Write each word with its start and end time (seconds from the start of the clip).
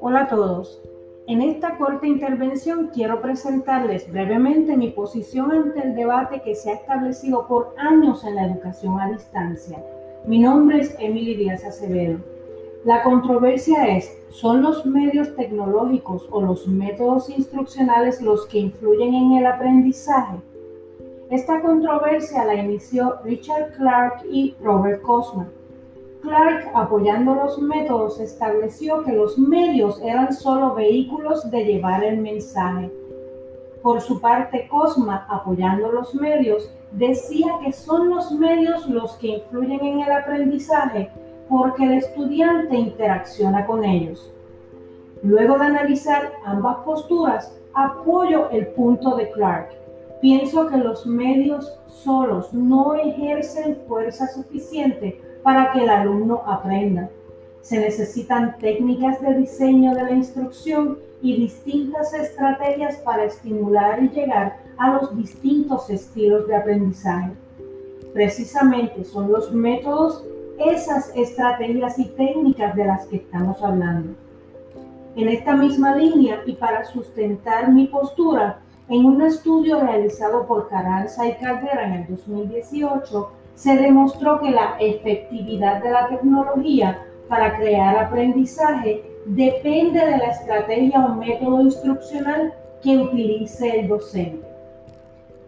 Hola 0.00 0.22
a 0.22 0.28
todos. 0.28 0.82
En 1.28 1.42
esta 1.42 1.78
corta 1.78 2.06
intervención 2.06 2.90
quiero 2.92 3.22
presentarles 3.22 4.10
brevemente 4.10 4.76
mi 4.76 4.90
posición 4.90 5.52
ante 5.52 5.80
el 5.80 5.94
debate 5.94 6.42
que 6.42 6.56
se 6.56 6.70
ha 6.70 6.74
establecido 6.74 7.46
por 7.46 7.74
años 7.78 8.24
en 8.24 8.34
la 8.34 8.46
educación 8.46 9.00
a 9.00 9.12
distancia. 9.12 9.80
Mi 10.26 10.40
nombre 10.40 10.80
es 10.80 10.96
Emily 10.98 11.36
Díaz 11.36 11.64
Acevedo. 11.64 12.18
La 12.84 13.04
controversia 13.04 13.96
es, 13.96 14.10
¿son 14.30 14.62
los 14.62 14.84
medios 14.84 15.36
tecnológicos 15.36 16.26
o 16.30 16.40
los 16.42 16.66
métodos 16.66 17.30
instruccionales 17.30 18.20
los 18.20 18.46
que 18.46 18.58
influyen 18.58 19.14
en 19.14 19.32
el 19.34 19.46
aprendizaje? 19.46 20.38
Esta 21.30 21.62
controversia 21.62 22.44
la 22.44 22.54
inició 22.54 23.16
Richard 23.24 23.72
Clark 23.76 24.24
y 24.30 24.54
Robert 24.62 25.00
Cosma. 25.02 25.48
Clark, 26.20 26.70
apoyando 26.74 27.34
los 27.34 27.58
métodos, 27.60 28.20
estableció 28.20 29.02
que 29.02 29.12
los 29.12 29.38
medios 29.38 30.00
eran 30.02 30.32
solo 30.34 30.74
vehículos 30.74 31.50
de 31.50 31.64
llevar 31.64 32.04
el 32.04 32.18
mensaje. 32.18 32.92
Por 33.82 34.00
su 34.02 34.20
parte, 34.20 34.68
Cosma, 34.68 35.26
apoyando 35.28 35.90
los 35.92 36.14
medios, 36.14 36.70
decía 36.92 37.58
que 37.64 37.72
son 37.72 38.10
los 38.10 38.30
medios 38.32 38.86
los 38.88 39.14
que 39.16 39.28
influyen 39.28 39.80
en 39.84 40.00
el 40.00 40.12
aprendizaje 40.12 41.10
porque 41.48 41.84
el 41.84 41.92
estudiante 41.92 42.76
interacciona 42.76 43.66
con 43.66 43.84
ellos. 43.84 44.32
Luego 45.22 45.58
de 45.58 45.64
analizar 45.64 46.32
ambas 46.44 46.76
posturas, 46.84 47.58
apoyo 47.72 48.50
el 48.50 48.68
punto 48.68 49.16
de 49.16 49.30
Clark. 49.30 49.83
Pienso 50.24 50.68
que 50.68 50.78
los 50.78 51.04
medios 51.04 51.70
solos 51.86 52.50
no 52.54 52.94
ejercen 52.94 53.76
fuerza 53.86 54.26
suficiente 54.28 55.20
para 55.42 55.70
que 55.70 55.82
el 55.82 55.90
alumno 55.90 56.40
aprenda. 56.46 57.10
Se 57.60 57.78
necesitan 57.78 58.56
técnicas 58.56 59.20
de 59.20 59.34
diseño 59.34 59.94
de 59.94 60.02
la 60.02 60.12
instrucción 60.12 60.98
y 61.20 61.36
distintas 61.36 62.14
estrategias 62.14 62.96
para 63.04 63.24
estimular 63.24 64.02
y 64.02 64.08
llegar 64.08 64.56
a 64.78 64.94
los 64.94 65.14
distintos 65.14 65.90
estilos 65.90 66.48
de 66.48 66.56
aprendizaje. 66.56 67.32
Precisamente 68.14 69.04
son 69.04 69.30
los 69.30 69.52
métodos, 69.52 70.24
esas 70.58 71.14
estrategias 71.14 71.98
y 71.98 72.06
técnicas 72.06 72.74
de 72.74 72.86
las 72.86 73.06
que 73.08 73.16
estamos 73.16 73.62
hablando. 73.62 74.14
En 75.16 75.28
esta 75.28 75.54
misma 75.54 75.94
línea 75.94 76.40
y 76.46 76.54
para 76.54 76.82
sustentar 76.86 77.70
mi 77.70 77.88
postura, 77.88 78.63
en 78.88 79.04
un 79.06 79.22
estudio 79.22 79.80
realizado 79.80 80.46
por 80.46 80.68
Carranza 80.68 81.26
y 81.26 81.34
Caldera 81.34 81.86
en 81.86 81.92
el 81.94 82.06
2018, 82.08 83.30
se 83.54 83.76
demostró 83.76 84.40
que 84.40 84.50
la 84.50 84.76
efectividad 84.78 85.82
de 85.82 85.90
la 85.90 86.08
tecnología 86.08 87.02
para 87.28 87.56
crear 87.56 87.96
aprendizaje 87.96 89.02
depende 89.26 90.04
de 90.04 90.18
la 90.18 90.26
estrategia 90.26 91.00
o 91.00 91.14
método 91.14 91.62
instruccional 91.62 92.52
que 92.82 92.98
utilice 92.98 93.80
el 93.80 93.88
docente. 93.88 94.46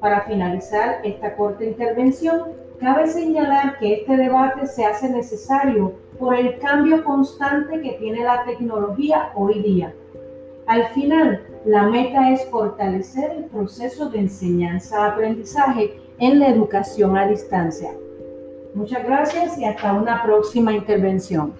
Para 0.00 0.22
finalizar 0.22 1.00
esta 1.04 1.36
corta 1.36 1.64
intervención, 1.64 2.52
cabe 2.80 3.06
señalar 3.06 3.78
que 3.78 3.94
este 3.94 4.16
debate 4.16 4.66
se 4.66 4.84
hace 4.84 5.10
necesario 5.10 5.94
por 6.18 6.34
el 6.34 6.58
cambio 6.58 7.04
constante 7.04 7.80
que 7.82 7.92
tiene 7.92 8.24
la 8.24 8.44
tecnología 8.44 9.30
hoy 9.34 9.60
día. 9.62 9.92
Al 10.66 10.86
final, 10.88 11.42
la 11.66 11.82
meta 11.82 12.30
es 12.30 12.48
fortalecer 12.48 13.32
el 13.32 13.44
proceso 13.46 14.08
de 14.08 14.20
enseñanza-aprendizaje 14.20 16.00
en 16.20 16.38
la 16.38 16.48
educación 16.48 17.18
a 17.18 17.26
distancia. 17.26 17.90
Muchas 18.72 19.02
gracias 19.04 19.58
y 19.58 19.64
hasta 19.64 19.92
una 19.92 20.22
próxima 20.22 20.72
intervención. 20.72 21.54